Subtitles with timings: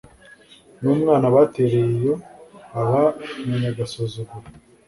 [0.81, 2.13] n'umwana batereye iyo,
[2.81, 3.03] aba
[3.41, 4.45] umunyagasuzuguro